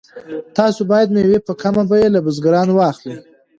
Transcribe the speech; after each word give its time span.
تاسو 0.57 0.81
باید 0.91 1.13
مېوې 1.15 1.39
په 1.47 1.53
کمه 1.61 1.83
بیه 1.89 2.09
له 2.15 2.19
بزګرانو 2.25 2.73
واخلئ. 2.75 3.15